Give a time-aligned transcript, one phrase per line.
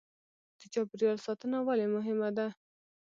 [0.59, 2.47] د چاپیریال ساتنه ولې مهمه ده